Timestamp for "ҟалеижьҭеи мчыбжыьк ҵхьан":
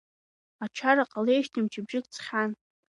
1.11-2.51